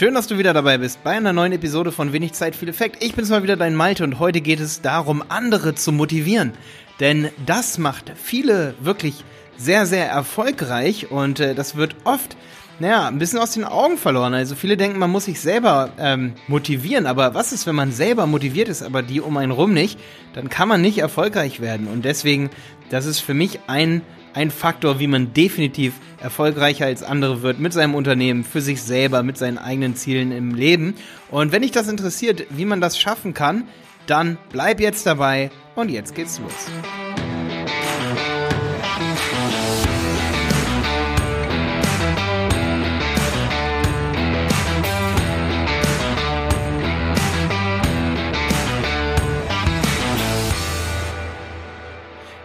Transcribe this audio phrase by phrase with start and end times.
[0.00, 3.04] Schön, dass du wieder dabei bist bei einer neuen Episode von Wenig Zeit, viel Effekt.
[3.04, 6.52] Ich bin's mal wieder dein Malte und heute geht es darum, andere zu motivieren.
[7.00, 9.24] Denn das macht viele wirklich
[9.58, 12.38] sehr, sehr erfolgreich und äh, das wird oft,
[12.78, 14.32] naja, ein bisschen aus den Augen verloren.
[14.32, 18.26] Also viele denken, man muss sich selber ähm, motivieren, aber was ist, wenn man selber
[18.26, 20.00] motiviert ist, aber die um einen rum nicht?
[20.32, 22.48] Dann kann man nicht erfolgreich werden und deswegen,
[22.88, 24.00] das ist für mich ein
[24.34, 29.22] ein Faktor, wie man definitiv erfolgreicher als andere wird mit seinem Unternehmen, für sich selber,
[29.22, 30.94] mit seinen eigenen Zielen im Leben.
[31.30, 33.68] Und wenn dich das interessiert, wie man das schaffen kann,
[34.06, 37.09] dann bleib jetzt dabei und jetzt geht's los.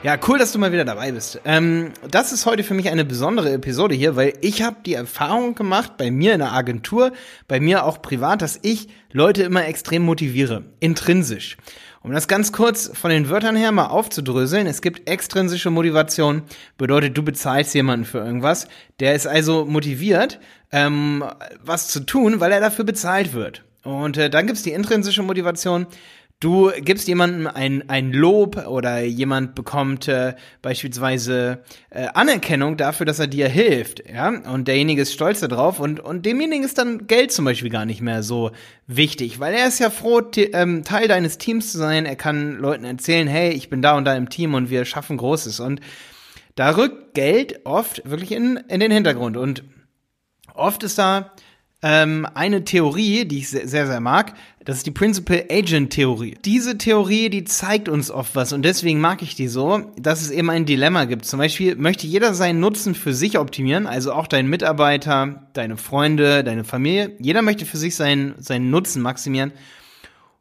[0.05, 1.41] Ja, cool, dass du mal wieder dabei bist.
[1.45, 5.55] Ähm, das ist heute für mich eine besondere Episode hier, weil ich habe die Erfahrung
[5.55, 7.11] gemacht, bei mir in der Agentur,
[7.47, 11.57] bei mir auch privat, dass ich Leute immer extrem motiviere, intrinsisch.
[12.03, 16.43] Um das ganz kurz von den Wörtern her mal aufzudröseln, es gibt extrinsische Motivation,
[16.77, 18.67] bedeutet, du bezahlst jemanden für irgendwas.
[18.99, 20.40] Der ist also motiviert,
[20.71, 21.23] ähm,
[21.63, 23.63] was zu tun, weil er dafür bezahlt wird.
[23.81, 25.87] Und äh, dann gibt's die intrinsische Motivation,
[26.41, 33.19] Du gibst jemandem ein, ein Lob oder jemand bekommt äh, beispielsweise äh, Anerkennung dafür, dass
[33.19, 37.31] er dir hilft, ja, und derjenige ist stolz darauf und, und demjenigen ist dann Geld
[37.31, 38.51] zum Beispiel gar nicht mehr so
[38.85, 42.83] wichtig, weil er ist ja froh, ähm, Teil deines Teams zu sein, er kann Leuten
[42.83, 45.61] erzählen, hey, ich bin da und da im Team und wir schaffen Großes.
[45.61, 45.79] Und
[46.55, 49.37] da rückt Geld oft wirklich in, in den Hintergrund.
[49.37, 49.63] Und
[50.53, 51.31] oft ist da
[51.81, 54.34] ähm, eine Theorie, die ich sehr, sehr, sehr mag.
[54.63, 56.37] Das ist die Principal Agent Theorie.
[56.43, 60.31] Diese Theorie, die zeigt uns oft was und deswegen mag ich die so, dass es
[60.31, 61.26] eben ein Dilemma gibt.
[61.26, 66.44] Zum Beispiel möchte jeder seinen Nutzen für sich optimieren, also auch dein Mitarbeiter, deine Freunde,
[66.44, 67.16] deine Familie.
[67.19, 69.53] Jeder möchte für sich seinen, seinen Nutzen maximieren.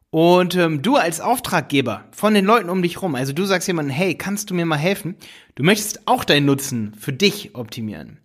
[0.09, 3.93] Und ähm, du als Auftraggeber von den Leuten um dich rum, also du sagst jemandem,
[3.93, 5.15] hey, kannst du mir mal helfen?
[5.55, 8.19] Du möchtest auch deinen Nutzen für dich optimieren.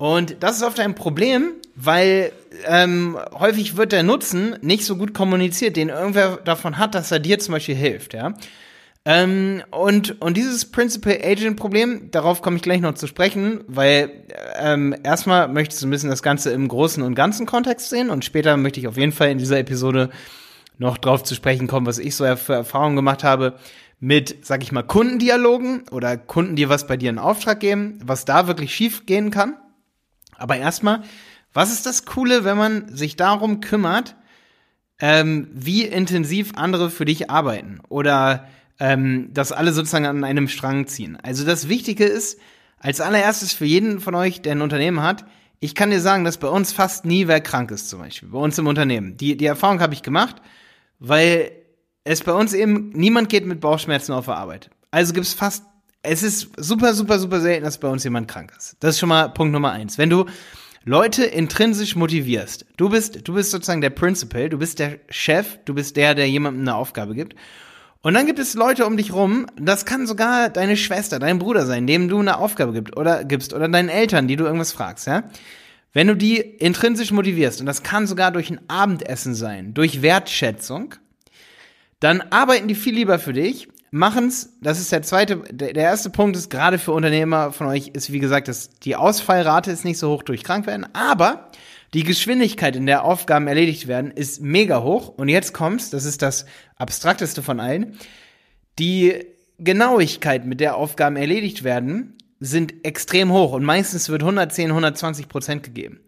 [0.00, 2.32] Und das ist oft ein Problem, weil
[2.66, 7.18] ähm, häufig wird der Nutzen nicht so gut kommuniziert, den irgendwer davon hat, dass er
[7.18, 8.32] dir zum Beispiel hilft, ja.
[9.04, 14.24] Ähm, und, und dieses Principal Agent Problem, darauf komme ich gleich noch zu sprechen, weil
[14.58, 18.24] ähm, erstmal möchtest du ein bisschen das Ganze im großen und ganzen Kontext sehen und
[18.24, 20.08] später möchte ich auf jeden Fall in dieser Episode
[20.78, 23.52] noch drauf zu sprechen kommen, was ich so für Erfahrungen gemacht habe
[23.98, 28.24] mit, sag ich mal, Kundendialogen oder Kunden, die was bei dir in Auftrag geben, was
[28.24, 29.56] da wirklich schief gehen kann.
[30.40, 31.02] Aber erstmal,
[31.52, 34.16] was ist das Coole, wenn man sich darum kümmert,
[35.00, 38.48] ähm, wie intensiv andere für dich arbeiten oder
[38.78, 41.18] ähm, dass alle sozusagen an einem Strang ziehen.
[41.22, 42.38] Also das Wichtige ist,
[42.78, 45.24] als allererstes für jeden von euch, der ein Unternehmen hat,
[45.58, 48.38] ich kann dir sagen, dass bei uns fast nie wer krank ist, zum Beispiel, bei
[48.38, 49.18] uns im Unternehmen.
[49.18, 50.36] Die, die Erfahrung habe ich gemacht,
[50.98, 51.52] weil
[52.04, 54.70] es bei uns eben, niemand geht mit Bauchschmerzen auf der Arbeit.
[54.90, 55.64] Also gibt es fast
[56.02, 58.76] es ist super, super, super selten, dass bei uns jemand krank ist.
[58.80, 59.98] Das ist schon mal Punkt Nummer eins.
[59.98, 60.26] Wenn du
[60.84, 65.74] Leute intrinsisch motivierst, du bist, du bist sozusagen der Principal, du bist der Chef, du
[65.74, 67.34] bist der, der jemandem eine Aufgabe gibt.
[68.02, 71.66] Und dann gibt es Leute um dich rum, das kann sogar deine Schwester, dein Bruder
[71.66, 75.06] sein, dem du eine Aufgabe gibst oder gibst oder deinen Eltern, die du irgendwas fragst,
[75.06, 75.24] ja?
[75.92, 80.94] Wenn du die intrinsisch motivierst, und das kann sogar durch ein Abendessen sein, durch Wertschätzung,
[81.98, 86.36] dann arbeiten die viel lieber für dich, machen's, das ist der zweite, der, erste Punkt
[86.36, 90.10] ist gerade für Unternehmer von euch ist, wie gesagt, dass die Ausfallrate ist nicht so
[90.10, 91.50] hoch durch Krankwerden, aber
[91.92, 95.08] die Geschwindigkeit, in der Aufgaben erledigt werden, ist mega hoch.
[95.08, 96.46] Und jetzt kommt's, das ist das
[96.76, 97.98] abstrakteste von allen.
[98.78, 99.26] Die
[99.58, 105.62] Genauigkeit, mit der Aufgaben erledigt werden, sind extrem hoch und meistens wird 110, 120 Prozent
[105.64, 106.00] gegeben.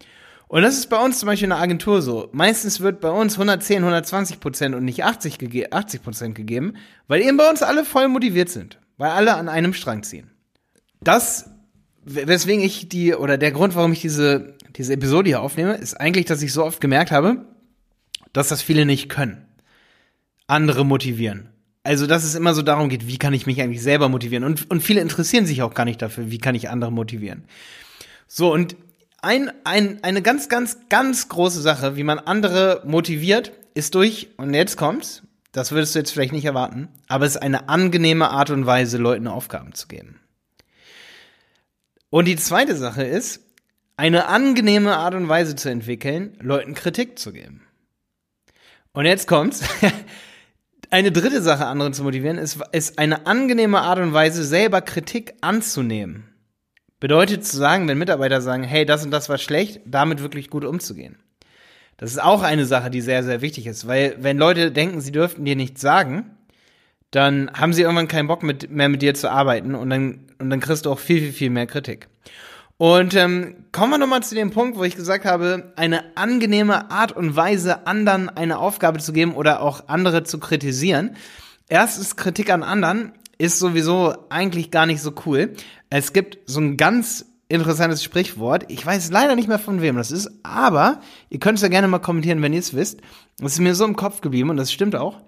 [0.53, 2.29] Und das ist bei uns zum Beispiel in der Agentur so.
[2.33, 5.39] Meistens wird bei uns 110, 120 Prozent und nicht 80
[6.03, 6.75] Prozent gegeben,
[7.09, 10.31] weil eben bei uns alle voll motiviert sind, weil alle an einem Strang ziehen.
[11.01, 11.49] Das,
[12.05, 16.27] weswegen ich die, oder der Grund, warum ich diese, diese Episode hier aufnehme, ist eigentlich,
[16.27, 17.47] dass ich so oft gemerkt habe,
[18.35, 19.47] dass das viele nicht können.
[20.49, 21.49] Andere motivieren.
[21.83, 24.45] Also, dass es immer so darum geht, wie kann ich mich eigentlich selber motivieren?
[24.45, 27.45] Und, und viele interessieren sich auch gar nicht dafür, wie kann ich andere motivieren.
[28.29, 28.77] So, und
[29.23, 34.53] ein, ein, eine ganz, ganz, ganz große Sache, wie man andere motiviert, ist durch, und
[34.53, 35.23] jetzt kommt's,
[35.53, 38.99] das würdest du jetzt vielleicht nicht erwarten, aber es ist eine angenehme Art und Weise,
[38.99, 40.21] Leuten Aufgaben zu geben.
[42.11, 43.41] Und die zweite Sache ist,
[43.97, 47.63] eine angenehme Art und Weise zu entwickeln, Leuten Kritik zu geben.
[48.93, 49.63] Und jetzt kommt's.
[50.91, 55.33] Eine dritte Sache, andere zu motivieren, ist, ist eine angenehme Art und Weise, selber Kritik
[55.41, 56.32] anzunehmen.
[57.03, 60.65] Bedeutet zu sagen, wenn Mitarbeiter sagen, hey, das und das war schlecht, damit wirklich gut
[60.65, 61.17] umzugehen.
[61.97, 65.11] Das ist auch eine Sache, die sehr, sehr wichtig ist, weil wenn Leute denken, sie
[65.11, 66.31] dürften dir nichts sagen,
[67.11, 70.49] dann haben sie irgendwann keinen Bock mit, mehr mit dir zu arbeiten und dann, und
[70.49, 72.07] dann kriegst du auch viel, viel, viel mehr Kritik.
[72.77, 77.11] Und ähm, kommen wir nochmal zu dem Punkt, wo ich gesagt habe, eine angenehme Art
[77.11, 81.17] und Weise, anderen eine Aufgabe zu geben oder auch andere zu kritisieren.
[81.69, 85.55] Erstens, Kritik an anderen ist sowieso eigentlich gar nicht so cool.
[85.91, 88.67] Es gibt so ein ganz interessantes Sprichwort.
[88.69, 91.89] Ich weiß leider nicht mehr von wem das ist, aber ihr könnt es ja gerne
[91.89, 93.01] mal kommentieren, wenn ihr es wisst.
[93.39, 95.23] Das ist mir so im Kopf geblieben und das stimmt auch.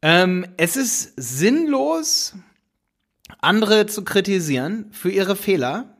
[0.00, 2.36] Ähm, es ist sinnlos,
[3.40, 5.96] andere zu kritisieren für ihre Fehler,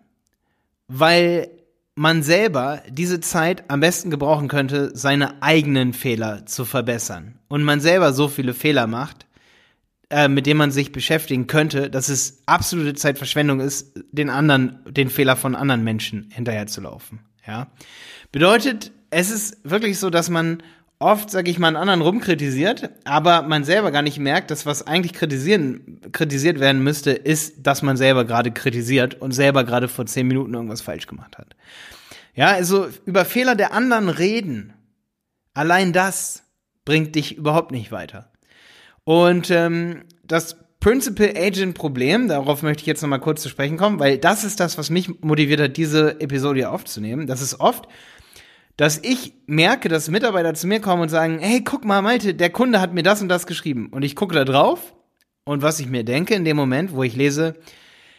[0.86, 1.50] weil
[1.96, 7.40] man selber diese Zeit am besten gebrauchen könnte, seine eigenen Fehler zu verbessern.
[7.48, 9.26] Und man selber so viele Fehler macht,
[10.12, 15.08] äh, mit denen man sich beschäftigen könnte, dass es absolute Zeitverschwendung ist, den anderen, den
[15.08, 17.20] Fehler von anderen Menschen hinterherzulaufen.
[17.46, 17.68] Ja.
[18.30, 20.62] Bedeutet, es ist wirklich so, dass man
[20.98, 24.86] oft, sag ich mal, einen anderen rumkritisiert, aber man selber gar nicht merkt, dass was
[24.86, 30.04] eigentlich kritisieren, kritisiert werden müsste, ist, dass man selber gerade kritisiert und selber gerade vor
[30.04, 31.56] zehn Minuten irgendwas falsch gemacht hat.
[32.34, 34.74] Ja, also über Fehler der anderen reden,
[35.54, 36.42] allein das
[36.84, 38.31] bringt dich überhaupt nicht weiter.
[39.04, 44.00] Und ähm, das Principal Agent Problem, darauf möchte ich jetzt nochmal kurz zu sprechen kommen,
[44.00, 47.26] weil das ist das, was mich motiviert hat, diese Episode hier aufzunehmen.
[47.26, 47.86] Das ist oft,
[48.76, 52.50] dass ich merke, dass Mitarbeiter zu mir kommen und sagen, hey, guck mal, Malte, der
[52.50, 53.88] Kunde hat mir das und das geschrieben.
[53.92, 54.94] Und ich gucke da drauf
[55.44, 57.54] und was ich mir denke in dem Moment, wo ich lese,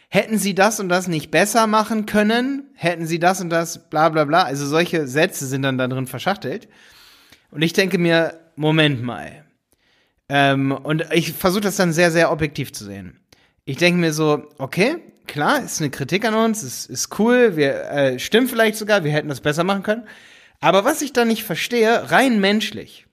[0.08, 4.08] hätten Sie das und das nicht besser machen können, hätten Sie das und das, bla
[4.08, 4.44] bla bla.
[4.44, 6.68] Also solche Sätze sind dann da drin verschachtelt.
[7.50, 9.43] Und ich denke mir, Moment mal.
[10.28, 13.20] Ähm, und ich versuche das dann sehr, sehr objektiv zu sehen.
[13.64, 17.90] Ich denke mir so, okay, klar, ist eine Kritik an uns, ist, ist cool, wir
[17.90, 20.06] äh, stimmt vielleicht sogar, wir hätten das besser machen können.
[20.60, 23.06] Aber was ich da nicht verstehe, rein menschlich,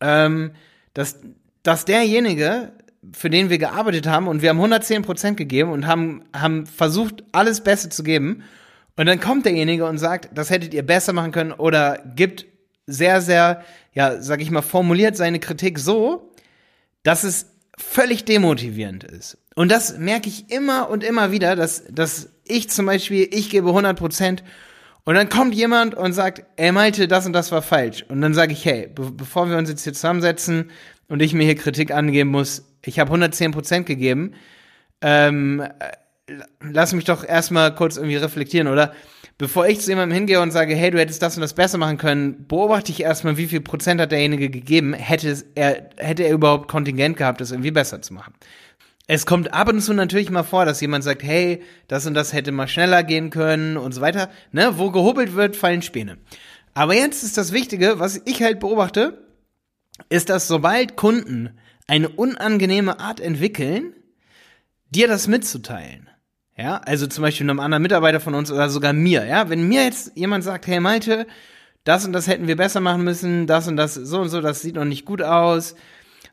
[0.00, 0.52] ähm,
[0.94, 1.20] dass,
[1.62, 2.72] dass derjenige,
[3.12, 7.24] für den wir gearbeitet haben, und wir haben 110 Prozent gegeben und haben, haben versucht,
[7.32, 8.42] alles Beste zu geben,
[8.96, 12.44] und dann kommt derjenige und sagt, das hättet ihr besser machen können, oder gibt
[12.86, 16.32] sehr, sehr, ja, sag ich mal, formuliert seine Kritik so,
[17.02, 17.46] dass es
[17.78, 19.38] völlig demotivierend ist.
[19.54, 23.68] Und das merke ich immer und immer wieder, dass, dass ich zum Beispiel, ich gebe
[23.68, 24.44] 100 Prozent
[25.04, 28.04] und dann kommt jemand und sagt, ey Malte, das und das war falsch.
[28.08, 30.70] Und dann sage ich, hey, be bevor wir uns jetzt hier zusammensetzen
[31.08, 34.34] und ich mir hier Kritik angeben muss, ich habe 110% gegeben,
[35.00, 38.94] ähm, äh, lass mich doch erstmal kurz irgendwie reflektieren, oder?
[39.38, 41.98] Bevor ich zu jemandem hingehe und sage, hey, du hättest das und das besser machen
[41.98, 46.68] können, beobachte ich erstmal, wie viel Prozent hat derjenige gegeben, hätte, er, hätte er überhaupt
[46.68, 48.34] Kontingent gehabt, das irgendwie besser zu machen.
[49.08, 52.32] Es kommt ab und zu natürlich mal vor, dass jemand sagt, hey, das und das
[52.32, 54.30] hätte mal schneller gehen können und so weiter.
[54.52, 54.78] Ne?
[54.78, 56.18] Wo gehobelt wird, fallen Späne.
[56.74, 59.26] Aber jetzt ist das Wichtige, was ich halt beobachte,
[60.08, 63.94] ist, dass sobald Kunden eine unangenehme Art entwickeln,
[64.90, 66.08] dir das mitzuteilen.
[66.56, 69.84] Ja, also zum Beispiel einem anderen Mitarbeiter von uns oder sogar mir, ja, wenn mir
[69.84, 71.26] jetzt jemand sagt, hey Malte,
[71.84, 74.60] das und das hätten wir besser machen müssen, das und das, so und so, das
[74.60, 75.74] sieht noch nicht gut aus,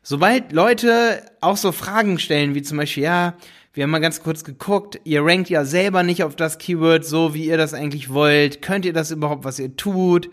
[0.02, 3.36] Sobald Leute auch so Fragen stellen, wie zum Beispiel, ja,
[3.72, 7.34] wir haben mal ganz kurz geguckt, ihr rankt ja selber nicht auf das Keyword so,
[7.34, 8.62] wie ihr das eigentlich wollt.
[8.62, 10.30] Könnt ihr das überhaupt, was ihr tut?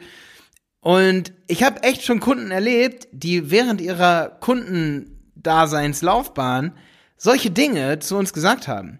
[0.80, 6.72] Und ich habe echt schon Kunden erlebt, die während ihrer Kundendaseinslaufbahn
[7.18, 9.00] solche Dinge zu uns gesagt haben.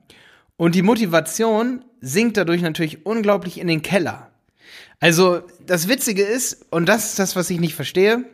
[0.58, 4.32] Und die Motivation sinkt dadurch natürlich unglaublich in den Keller.
[5.00, 8.26] Also das Witzige ist, und das ist das, was ich nicht verstehe,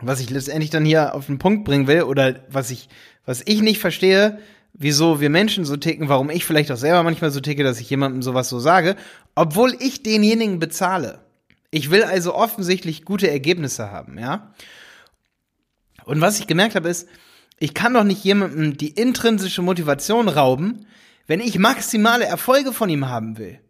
[0.00, 2.88] was ich letztendlich dann hier auf den Punkt bringen will oder was ich,
[3.24, 4.38] was ich nicht verstehe,
[4.74, 7.88] wieso wir Menschen so ticken, warum ich vielleicht auch selber manchmal so ticke, dass ich
[7.88, 8.96] jemandem sowas so sage,
[9.34, 11.20] obwohl ich denjenigen bezahle.
[11.70, 14.54] Ich will also offensichtlich gute Ergebnisse haben, ja.
[16.04, 17.08] Und was ich gemerkt habe ist,
[17.58, 20.86] ich kann doch nicht jemandem die intrinsische Motivation rauben,
[21.26, 23.60] wenn ich maximale Erfolge von ihm haben will.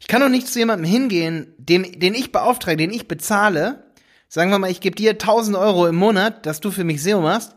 [0.00, 3.86] Ich kann doch nicht zu jemandem hingehen, dem, den ich beauftrage, den ich bezahle,
[4.28, 7.20] Sagen wir mal, ich gebe dir 1000 Euro im Monat, dass du für mich SEO
[7.20, 7.54] machst.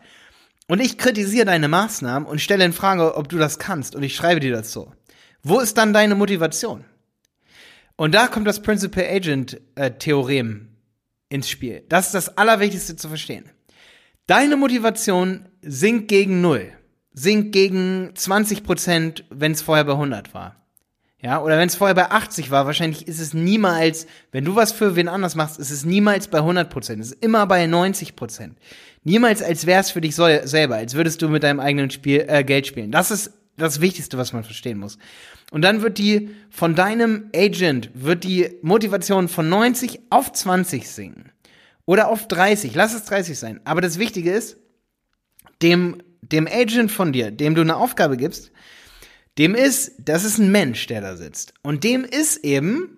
[0.68, 3.96] Und ich kritisiere deine Maßnahmen und stelle in Frage, ob du das kannst.
[3.96, 4.94] Und ich schreibe dir das so.
[5.42, 6.86] Wo ist dann deine Motivation?
[7.96, 10.70] Und da kommt das Principal Agent äh, Theorem
[11.30, 11.84] ins Spiel.
[11.90, 13.50] Das ist das Allerwichtigste zu verstehen.
[14.28, 16.72] Deine Motivation sinkt gegen Null.
[17.20, 20.56] Sinkt gegen 20 Prozent, wenn es vorher bei 100 war.
[21.22, 24.72] Ja, oder wenn es vorher bei 80 war, wahrscheinlich ist es niemals, wenn du was
[24.72, 27.02] für wen anders machst, ist es niemals bei 100 Prozent.
[27.02, 28.58] Es ist immer bei 90 Prozent.
[29.04, 32.68] Niemals als wär's für dich selber, als würdest du mit deinem eigenen Spiel, äh, Geld
[32.68, 32.92] spielen.
[32.92, 34.98] Das ist das Wichtigste, was man verstehen muss.
[35.52, 41.32] Und dann wird die von deinem Agent, wird die Motivation von 90 auf 20 sinken.
[41.86, 43.60] Oder auf 30, lass es 30 sein.
[43.66, 44.58] Aber das Wichtige ist,
[45.62, 48.52] dem, dem Agent von dir, dem du eine Aufgabe gibst,
[49.38, 51.54] dem ist, das ist ein Mensch, der da sitzt.
[51.62, 52.98] Und dem ist eben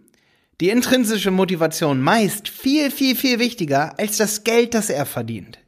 [0.59, 5.59] die intrinsische Motivation meist viel, viel, viel wichtiger als das Geld, das er verdient.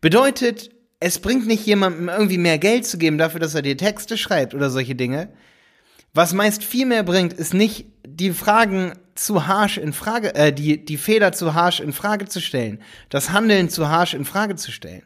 [0.00, 4.16] Bedeutet, es bringt nicht jemandem irgendwie mehr Geld zu geben dafür, dass er dir Texte
[4.16, 5.30] schreibt oder solche Dinge.
[6.14, 10.84] Was meist viel mehr bringt, ist nicht die Fragen zu harsch in Frage, äh, die,
[10.84, 12.80] die Fehler zu harsch in Frage zu stellen,
[13.10, 15.02] das Handeln zu harsch in Frage zu stellen.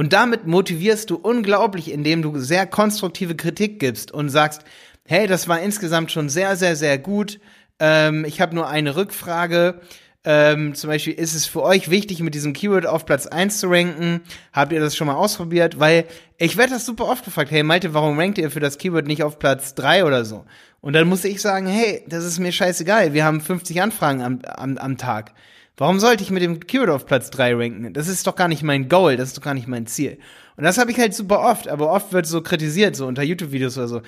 [0.00, 4.64] Und damit motivierst du unglaublich, indem du sehr konstruktive Kritik gibst und sagst,
[5.06, 7.38] hey, das war insgesamt schon sehr, sehr, sehr gut.
[7.78, 9.82] Ähm, ich habe nur eine Rückfrage.
[10.24, 13.66] Ähm, zum Beispiel, ist es für euch wichtig, mit diesem Keyword auf Platz 1 zu
[13.68, 14.22] ranken?
[14.54, 15.78] Habt ihr das schon mal ausprobiert?
[15.78, 16.06] Weil
[16.38, 19.22] ich werde das super oft gefragt, hey Malte, warum rankt ihr für das Keyword nicht
[19.22, 20.46] auf Platz 3 oder so?
[20.80, 24.40] Und dann muss ich sagen, hey, das ist mir scheißegal, wir haben 50 Anfragen am,
[24.46, 25.34] am, am Tag.
[25.80, 27.94] Warum sollte ich mit dem Keyword auf Platz 3 ranken?
[27.94, 30.18] Das ist doch gar nicht mein Goal, das ist doch gar nicht mein Ziel.
[30.56, 33.78] Und das habe ich halt super oft, aber oft wird so kritisiert, so unter YouTube-Videos
[33.78, 34.02] oder so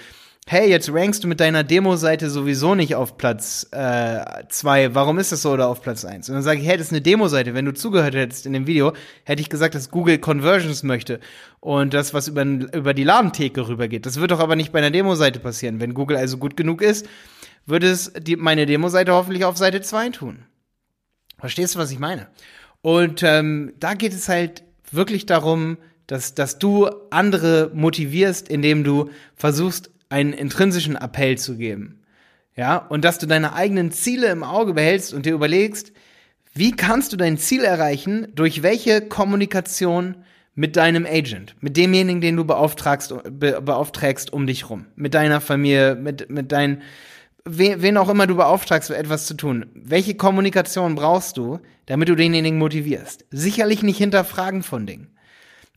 [0.47, 5.33] hey, jetzt rankst du mit deiner Demo-Seite sowieso nicht auf Platz 2, äh, warum ist
[5.33, 6.29] das so oder auf Platz 1?
[6.29, 7.55] Und dann sage ich, hey, das ist eine Demo-Seite.
[7.55, 8.93] Wenn du zugehört hättest in dem Video,
[9.25, 11.21] hätte ich gesagt, dass Google Conversions möchte
[11.61, 14.05] und das, was über, über die Ladentheke rübergeht.
[14.05, 15.81] Das wird doch aber nicht bei einer Demo-Seite passieren.
[15.81, 17.09] Wenn Google also gut genug ist,
[17.65, 20.45] würde es die, meine Demo-Seite hoffentlich auf Seite 2 tun.
[21.43, 22.29] Verstehst du, was ich meine?
[22.83, 29.11] Und ähm, da geht es halt wirklich darum, dass, dass du andere motivierst, indem du
[29.35, 32.01] versuchst, einen intrinsischen Appell zu geben.
[32.55, 35.91] Ja, und dass du deine eigenen Ziele im Auge behältst und dir überlegst,
[36.55, 40.19] wie kannst du dein Ziel erreichen, durch welche Kommunikation
[40.55, 45.41] mit deinem Agent, mit demjenigen, den du beauftragst, be, beauftragst um dich rum, mit deiner
[45.41, 46.83] Familie, mit, mit deinen,
[47.45, 49.67] wen, auch immer du beauftragst, etwas zu tun.
[49.75, 53.27] Welche Kommunikation brauchst du, damit du denjenigen motivierst?
[53.31, 55.17] Sicherlich nicht hinterfragen von Dingen.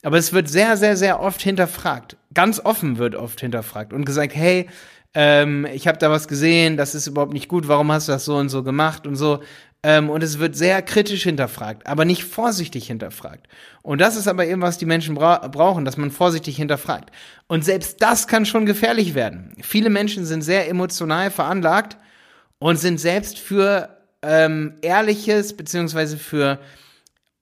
[0.04, 2.18] Aber es wird sehr, sehr, sehr oft hinterfragt.
[2.34, 4.68] Ganz offen wird oft hinterfragt und gesagt, hey,
[5.16, 8.26] ähm, ich habe da was gesehen, das ist überhaupt nicht gut, warum hast du das
[8.26, 9.42] so und so gemacht und so.
[9.86, 13.48] Ähm, und es wird sehr kritisch hinterfragt, aber nicht vorsichtig hinterfragt.
[13.84, 17.12] Und das ist aber eben, was die Menschen bra brauchen, dass man vorsichtig hinterfragt.
[17.46, 19.54] Und selbst das kann schon gefährlich werden.
[19.62, 21.98] Viele Menschen sind sehr emotional veranlagt
[22.58, 26.58] und sind selbst für ähm, ehrliches beziehungsweise für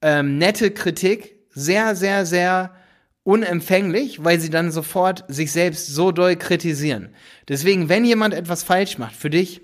[0.02, 2.76] ähm, nette Kritik sehr, sehr, sehr
[3.24, 7.16] unempfänglich, weil sie dann sofort sich selbst so doll kritisieren.
[7.48, 9.62] Deswegen, wenn jemand etwas falsch macht für dich,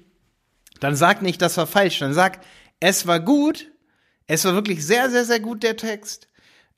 [0.80, 2.40] dann sag nicht, das war falsch, dann sag,
[2.80, 3.72] es war gut,
[4.28, 6.30] es war wirklich sehr, sehr, sehr gut, der Text.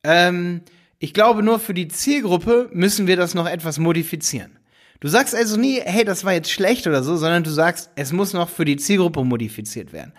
[0.03, 0.62] Ähm,
[1.00, 4.58] ich glaube, nur für die Zielgruppe müssen wir das noch etwas modifizieren.
[5.00, 8.12] Du sagst also nie, hey, das war jetzt schlecht oder so, sondern du sagst, es
[8.12, 10.13] muss noch für die Zielgruppe modifiziert werden.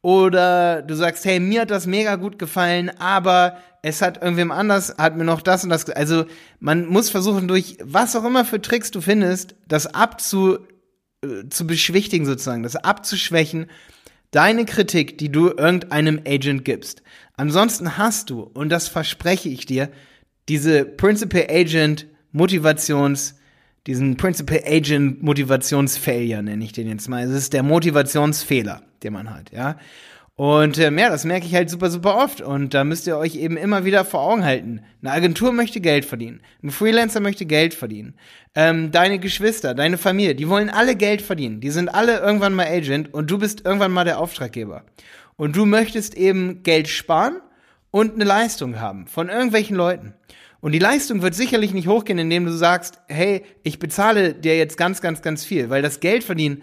[0.00, 4.96] Oder du sagst, hey, mir hat das mega gut gefallen, aber es hat irgendwem anders,
[4.96, 5.88] hat mir noch das und das.
[5.90, 6.24] Also
[6.60, 10.58] man muss versuchen, durch was auch immer für Tricks du findest, das abzu,
[11.22, 13.68] äh, zu beschwichtigen sozusagen, das abzuschwächen,
[14.32, 17.02] deine Kritik, die du irgendeinem Agent gibst.
[17.36, 19.88] Ansonsten hast du, und das verspreche ich dir,
[20.48, 23.36] diese Principal Agent Motivations,
[23.86, 27.22] diesen Principal Agent Motivationsfailure nenne ich den jetzt mal.
[27.22, 29.76] Es ist der Motivationsfehler den man hat, ja.
[30.34, 32.40] Und ähm, ja, das merke ich halt super, super oft.
[32.40, 34.80] Und da müsst ihr euch eben immer wieder vor Augen halten.
[35.02, 36.40] Eine Agentur möchte Geld verdienen.
[36.62, 38.14] Ein Freelancer möchte Geld verdienen.
[38.54, 41.60] Ähm, deine Geschwister, deine Familie, die wollen alle Geld verdienen.
[41.60, 44.84] Die sind alle irgendwann mal Agent und du bist irgendwann mal der Auftraggeber.
[45.36, 47.36] Und du möchtest eben Geld sparen
[47.90, 50.14] und eine Leistung haben von irgendwelchen Leuten.
[50.60, 54.76] Und die Leistung wird sicherlich nicht hochgehen, indem du sagst, hey, ich bezahle dir jetzt
[54.76, 56.62] ganz, ganz, ganz viel, weil das Geld verdienen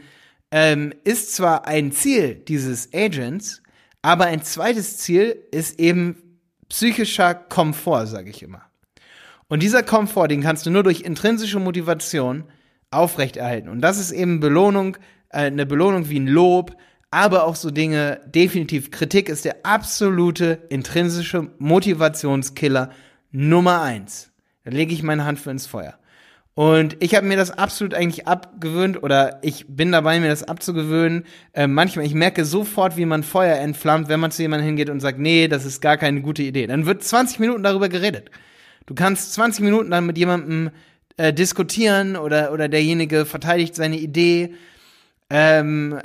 [0.52, 3.62] ähm, ist zwar ein Ziel dieses Agents,
[4.02, 6.40] aber ein zweites Ziel ist eben
[6.70, 8.64] psychischer Komfort, sage ich immer.
[9.48, 12.46] Und dieser Komfort, den kannst du nur durch intrinsische Motivation
[12.92, 13.70] aufrechterhalten.
[13.70, 14.98] Und das ist eben Belohnung,
[15.30, 16.76] äh, eine Belohnung wie ein Lob,
[17.12, 22.92] aber auch so Dinge, definitiv Kritik ist der absolute intrinsische Motivationskiller
[23.32, 24.32] Nummer eins.
[24.64, 25.99] Da lege ich meine Hand für ins Feuer.
[26.56, 31.26] Und ich habe mir das absolut eigentlich abgewöhnt oder ich bin dabei, mir das abzugewöhnen.
[31.54, 35.00] Äh, manchmal, ich merke sofort, wie man Feuer entflammt, wenn man zu jemandem hingeht und
[35.00, 36.68] sagt, nee, das ist gar keine gute Idee.
[36.68, 38.30] Dann wird 20 Minuten darüber geredet.
[38.88, 40.72] Du kannst 20 Minuten dann mit jemandem
[41.16, 44.56] äh, diskutieren oder, oder derjenige verteidigt seine Idee.
[45.30, 46.00] Ähm,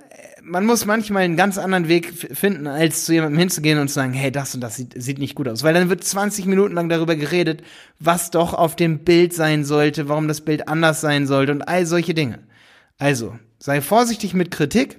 [0.44, 4.12] man muss manchmal einen ganz anderen Weg finden, als zu jemandem hinzugehen und zu sagen,
[4.12, 5.62] hey, das und das sieht, sieht nicht gut aus.
[5.62, 7.62] Weil dann wird 20 Minuten lang darüber geredet,
[7.98, 11.86] was doch auf dem Bild sein sollte, warum das Bild anders sein sollte und all
[11.86, 12.40] solche Dinge.
[12.98, 14.98] Also, sei vorsichtig mit Kritik.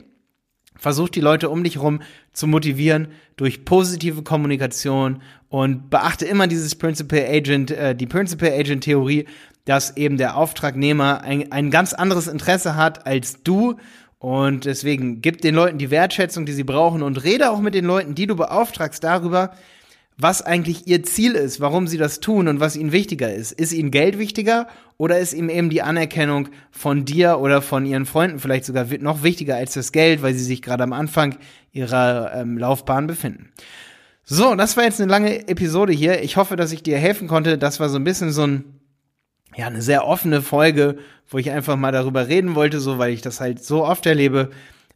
[0.77, 2.01] Versuch die Leute um dich herum
[2.33, 8.83] zu motivieren durch positive Kommunikation und beachte immer dieses Principal Agent, äh, die Principal Agent
[8.83, 9.25] Theorie,
[9.63, 13.77] dass eben der Auftragnehmer ein, ein ganz anderes Interesse hat als du
[14.19, 17.85] und deswegen gib den Leuten die Wertschätzung, die sie brauchen und rede auch mit den
[17.85, 19.51] Leuten, die du beauftragst, darüber,
[20.17, 23.51] was eigentlich ihr Ziel ist, warum sie das tun und was ihnen wichtiger ist.
[23.51, 24.67] Ist ihnen Geld wichtiger
[24.97, 29.23] oder ist ihm eben die Anerkennung von dir oder von ihren Freunden vielleicht sogar noch
[29.23, 31.37] wichtiger als das Geld, weil sie sich gerade am Anfang
[31.73, 33.51] ihrer ähm, Laufbahn befinden?
[34.23, 36.23] So, das war jetzt eine lange Episode hier.
[36.23, 37.57] Ich hoffe, dass ich dir helfen konnte.
[37.57, 38.74] Das war so ein bisschen so ein
[39.55, 40.97] ja, eine sehr offene Folge,
[41.29, 44.51] wo ich einfach mal darüber reden wollte, so weil ich das halt so oft erlebe,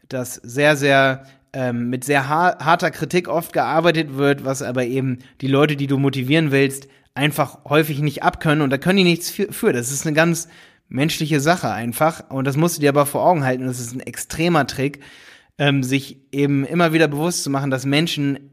[0.08, 5.48] dass sehr, sehr ähm, mit sehr harter Kritik oft gearbeitet wird, was aber eben die
[5.48, 9.52] Leute, die du motivieren willst, einfach häufig nicht abkönnen und da können die nichts für.
[9.52, 9.74] für.
[9.74, 10.48] Das ist eine ganz
[10.90, 13.66] menschliche Sache einfach und das musst du dir aber vor Augen halten.
[13.66, 15.00] Das ist ein extremer Trick,
[15.58, 18.52] ähm, sich eben immer wieder bewusst zu machen, dass Menschen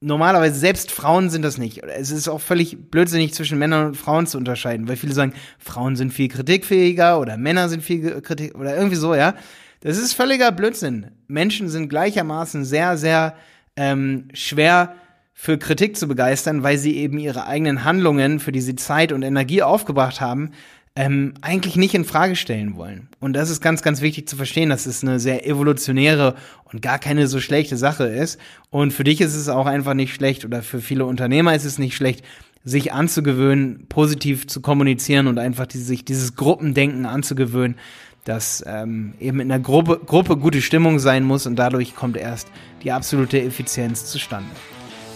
[0.00, 1.82] normalerweise selbst Frauen sind das nicht.
[1.82, 5.96] Es ist auch völlig blödsinnig zwischen Männern und Frauen zu unterscheiden, weil viele sagen, Frauen
[5.96, 9.34] sind viel kritikfähiger oder Männer sind viel Kritik oder irgendwie so, ja.
[9.80, 11.12] Das ist völliger Blödsinn.
[11.28, 13.36] Menschen sind gleichermaßen sehr, sehr
[13.76, 14.94] ähm, schwer
[15.32, 19.22] für Kritik zu begeistern, weil sie eben ihre eigenen Handlungen, für die sie Zeit und
[19.22, 20.50] Energie aufgebracht haben,
[20.98, 23.08] ähm, eigentlich nicht in Frage stellen wollen.
[23.20, 26.98] Und das ist ganz, ganz wichtig zu verstehen, dass es eine sehr evolutionäre und gar
[26.98, 28.36] keine so schlechte Sache ist.
[28.70, 31.78] Und für dich ist es auch einfach nicht schlecht oder für viele Unternehmer ist es
[31.78, 32.24] nicht schlecht,
[32.64, 37.76] sich anzugewöhnen, positiv zu kommunizieren und einfach die, sich dieses Gruppendenken anzugewöhnen,
[38.24, 42.48] dass ähm, eben in der Gruppe, Gruppe gute Stimmung sein muss und dadurch kommt erst
[42.82, 44.50] die absolute Effizienz zustande.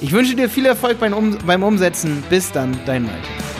[0.01, 2.23] Ich wünsche dir viel Erfolg beim, um beim Umsetzen.
[2.31, 3.52] Bis dann, dein Malte.